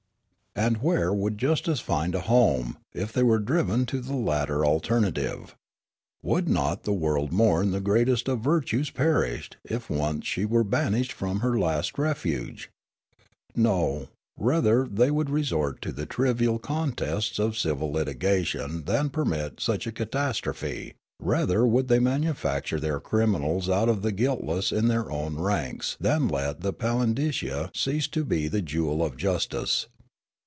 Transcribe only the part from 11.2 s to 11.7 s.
her